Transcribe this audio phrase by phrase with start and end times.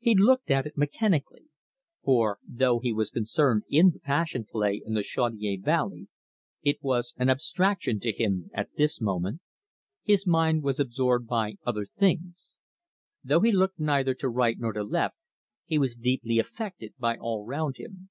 [0.00, 1.50] He looked at it mechanically,
[2.02, 6.08] for, though he was concerned in the Passion Play and the Chaudiere Valley,
[6.64, 9.40] it was an abstraction to him at this moment.
[10.02, 12.56] His mind was absorbed by other things.
[13.22, 15.14] Though he looked neither to right nor to left,
[15.64, 18.08] he was deeply affected by all round him.